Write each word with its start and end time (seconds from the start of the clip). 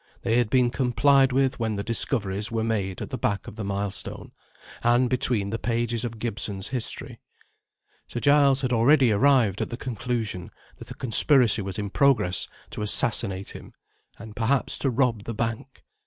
They 0.23 0.39
had 0.39 0.49
been 0.49 0.71
complied 0.71 1.31
with 1.31 1.59
when 1.59 1.75
the 1.75 1.83
discoveries 1.83 2.51
were 2.51 2.63
made 2.63 3.03
at 3.03 3.11
the 3.11 3.19
back 3.19 3.45
of 3.47 3.55
the 3.55 3.63
milestone, 3.63 4.31
and 4.81 5.07
between 5.07 5.51
the 5.51 5.59
pages 5.59 6.03
of 6.03 6.17
Gibson's 6.17 6.69
history. 6.69 7.19
Sir 8.07 8.19
Giles 8.19 8.61
had 8.61 8.73
already 8.73 9.11
arrived 9.11 9.61
at 9.61 9.69
the 9.69 9.77
conclusion 9.77 10.49
that 10.79 10.89
a 10.89 10.95
conspiracy 10.95 11.61
was 11.61 11.77
in 11.77 11.91
progress 11.91 12.47
to 12.71 12.81
assassinate 12.81 13.51
him, 13.51 13.73
and 14.17 14.35
perhaps 14.35 14.79
to 14.79 14.89
rob 14.89 15.25
the 15.25 15.35
bank. 15.35 15.83